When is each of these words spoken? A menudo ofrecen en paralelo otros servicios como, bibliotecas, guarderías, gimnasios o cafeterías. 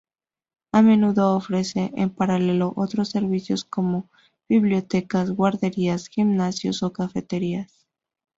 A 0.71 0.81
menudo 0.81 1.35
ofrecen 1.35 1.91
en 1.95 2.09
paralelo 2.09 2.73
otros 2.75 3.09
servicios 3.09 3.63
como, 3.65 4.09
bibliotecas, 4.49 5.29
guarderías, 5.29 6.07
gimnasios 6.07 6.81
o 6.81 6.91
cafeterías. 6.91 7.85